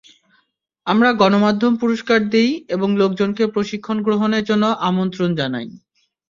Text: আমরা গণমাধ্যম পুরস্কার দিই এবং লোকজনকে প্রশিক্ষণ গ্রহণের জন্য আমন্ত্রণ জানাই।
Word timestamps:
আমরা 0.87 1.09
গণমাধ্যম 1.13 1.73
পুরস্কার 1.81 2.19
দিই 2.29 2.51
এবং 2.69 2.89
লোকজনকে 2.97 3.43
প্রশিক্ষণ 3.47 3.97
গ্রহণের 4.01 4.43
জন্য 4.43 4.65
আমন্ত্রণ 4.89 5.29
জানাই। 5.35 5.67